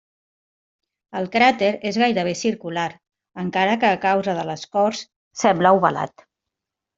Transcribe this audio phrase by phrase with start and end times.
[1.19, 2.85] El cràter és gairebé circular,
[3.43, 5.05] encara que a causa de l'escorç
[5.43, 6.27] sembla ovalat.